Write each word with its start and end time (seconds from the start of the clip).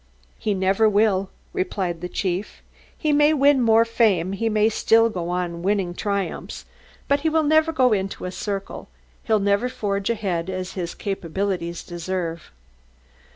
"He 0.39 0.55
never 0.55 0.89
will," 0.89 1.29
replied 1.53 2.01
the 2.01 2.09
Chief. 2.09 2.63
"He 2.97 3.13
may 3.13 3.35
win 3.35 3.61
more 3.61 3.85
fame 3.85 4.31
he 4.31 4.49
may 4.49 4.67
still 4.67 5.09
go 5.09 5.29
on 5.29 5.61
winning 5.61 5.93
triumphs, 5.93 6.65
but 7.07 7.19
he 7.19 7.29
will 7.29 7.43
go 7.73 7.89
on 7.89 7.93
in 7.93 8.09
a 8.23 8.31
circle; 8.31 8.89
he'll 9.25 9.37
never 9.37 9.69
forge 9.69 10.09
ahead 10.09 10.49
as 10.49 10.73
his 10.73 10.95
capabilities 10.95 11.83
deserve. 11.83 12.51